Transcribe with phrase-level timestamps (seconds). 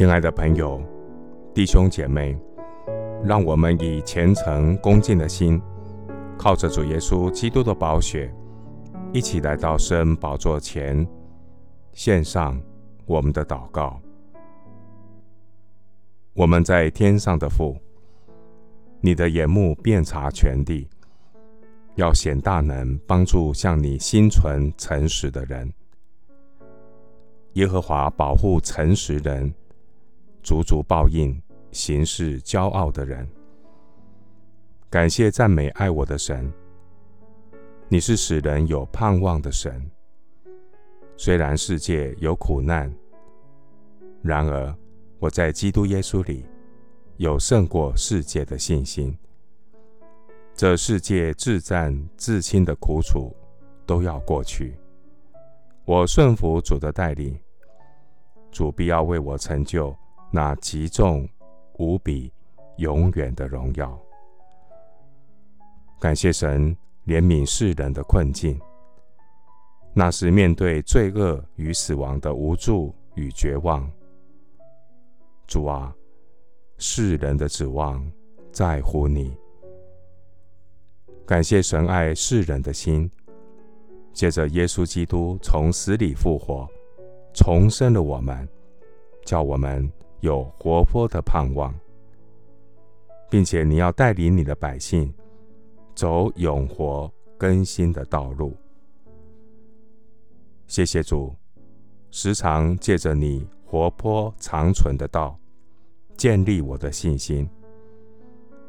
[0.00, 0.82] 亲爱的朋友、
[1.52, 2.34] 弟兄姐妹，
[3.22, 5.60] 让我们以虔诚恭敬的心，
[6.38, 8.34] 靠着主耶稣基督的宝血，
[9.12, 11.06] 一起来到圣宝座前，
[11.92, 12.58] 献上
[13.04, 14.00] 我们的祷告。
[16.32, 17.76] 我们在天上的父，
[19.02, 20.88] 你的眼目遍察全地，
[21.96, 25.70] 要显大能，帮助向你心存诚实的人。
[27.52, 29.52] 耶和华保护诚实人。
[30.42, 31.40] 足足报应
[31.72, 33.28] 行事骄傲的人。
[34.88, 36.52] 感谢赞美爱我的神，
[37.88, 39.88] 你是使人有盼望的神。
[41.16, 42.92] 虽然世界有苦难，
[44.22, 44.74] 然而
[45.18, 46.44] 我在基督耶稣里
[47.18, 49.16] 有胜过世界的信心。
[50.54, 53.34] 这世界至暂至轻的苦楚
[53.86, 54.74] 都要过去，
[55.84, 57.38] 我顺服主的带领，
[58.50, 59.96] 主必要为我成就。
[60.30, 61.28] 那极重
[61.78, 62.32] 无比、
[62.76, 63.98] 永远的荣耀。
[65.98, 68.60] 感谢神怜悯世人的困境。
[69.92, 73.90] 那是面对罪恶与死亡的无助与绝望，
[75.48, 75.92] 主啊，
[76.78, 78.08] 世人的指望
[78.52, 79.36] 在乎你。
[81.26, 83.10] 感谢神爱世人的心，
[84.12, 86.68] 借着耶稣基督从死里复活，
[87.34, 88.48] 重生了我们，
[89.24, 89.90] 叫我们。
[90.20, 91.74] 有活泼的盼望，
[93.30, 95.12] 并且你要带领你的百姓
[95.94, 98.54] 走永活更新的道路。
[100.66, 101.34] 谢谢主，
[102.10, 105.38] 时常借着你活泼长存的道，
[106.16, 107.48] 建立我的信心，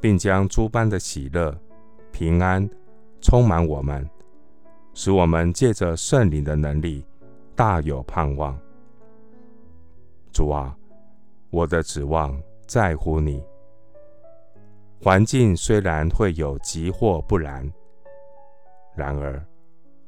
[0.00, 1.58] 并将诸般的喜乐、
[2.12, 2.68] 平安
[3.22, 4.08] 充满我们，
[4.92, 7.04] 使我们借着圣灵的能力，
[7.56, 8.58] 大有盼望。
[10.30, 10.76] 主啊。
[11.50, 13.42] 我的指望在乎你。
[15.00, 17.70] 环境虽然会有急或不然，
[18.96, 19.44] 然而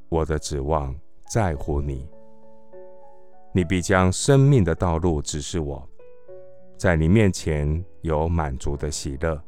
[0.08, 0.94] 我的指望
[1.30, 2.08] 在乎你。
[3.52, 5.88] 你必将生命的道路指示我，
[6.76, 9.40] 在你面前有满足的喜乐，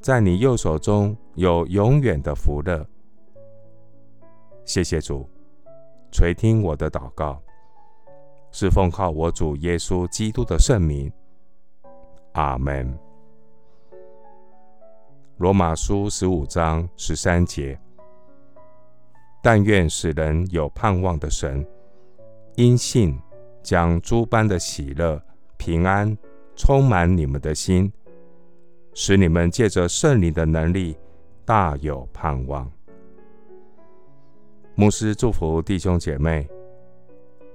[0.00, 2.86] 在你右手中有永远的福乐。
[4.64, 5.28] 谢谢主，
[6.10, 7.40] 垂听我的祷告。
[8.50, 11.12] 是奉靠我主耶稣基督的圣名，
[12.32, 12.98] 阿门。
[15.36, 17.78] 罗马书十五章十三节：
[19.42, 21.66] 但愿使人有盼望的神，
[22.54, 23.18] 因信
[23.62, 25.20] 将诸般的喜乐、
[25.58, 26.16] 平安
[26.54, 27.92] 充满你们的心，
[28.94, 30.96] 使你们借着圣灵的能力，
[31.44, 32.70] 大有盼望。
[34.74, 36.48] 牧师祝福弟兄姐妹。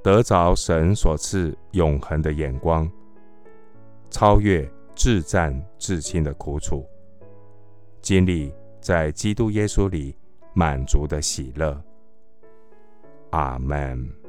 [0.04, 2.90] 得着神所赐永恒的眼光，
[4.10, 6.86] 超越至赞至亲的苦楚，
[8.02, 10.16] 经历在基督耶稣里
[10.54, 11.80] 满足的喜乐。
[13.30, 14.21] 阿门。